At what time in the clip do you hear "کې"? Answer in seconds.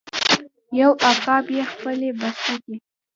2.63-2.75